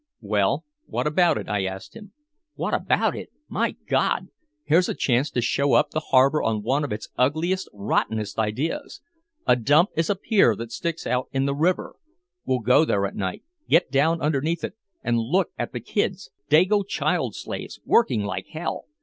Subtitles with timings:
[0.21, 2.13] "Well, what about it?" I asked him.
[2.55, 3.29] "What about it?
[3.47, 4.29] My God!
[4.63, 9.01] Here's a chance to show up the harbor on one of its ugliest, rottenest ideas!
[9.45, 11.97] A dump is a pier that sticks out in the river.
[12.45, 16.83] We'll go there at night, get down underneath it and look at the kids Dago
[16.87, 18.85] child slaves working like hell.